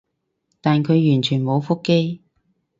[0.61, 2.21] 但佢完全冇覆機